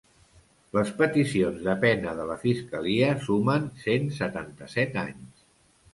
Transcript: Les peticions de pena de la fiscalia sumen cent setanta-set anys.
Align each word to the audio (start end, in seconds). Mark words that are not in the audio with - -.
Les 0.77 0.93
peticions 1.01 1.59
de 1.67 1.75
pena 1.83 2.15
de 2.21 2.25
la 2.31 2.37
fiscalia 2.45 3.11
sumen 3.27 3.69
cent 3.85 4.09
setanta-set 4.19 4.99
anys. 5.07 5.49